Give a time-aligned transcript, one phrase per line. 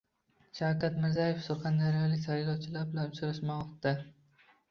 [0.59, 3.93] Shavkat Mirziyoyev surxondaryolik saylovchilar bilan uchrashmoqda